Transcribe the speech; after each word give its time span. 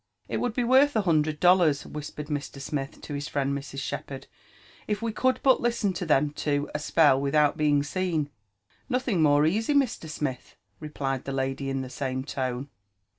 *• 0.01 0.03
It 0.27 0.37
would 0.37 0.55
be 0.55 0.63
worth 0.63 0.95
a 0.95 1.01
hundred 1.03 1.39
dollars," 1.39 1.85
whispered 1.85 2.25
Mr. 2.25 2.59
Smith 2.59 3.01
to 3.01 3.13
his 3.13 3.27
friend 3.27 3.55
Mrs. 3.55 3.81
Shepherd, 3.81 4.25
if 4.87 4.99
we 5.03 5.11
could 5.11 5.39
but 5.43 5.61
listen 5.61 5.93
to 5.93 6.07
them 6.07 6.31
two 6.31 6.67
a 6.73 6.79
spell 6.79 7.21
without 7.21 7.55
being 7.55 7.83
seen." 7.83 8.31
Nothing 8.89 9.21
more 9.21 9.45
easy, 9.45 9.75
Mr. 9.75 10.09
Smith," 10.09 10.55
replied 10.79 11.25
the 11.25 11.31
lady 11.31 11.69
in 11.69 11.83
the 11.83 11.89
same 11.91 12.23
tone. 12.23 12.67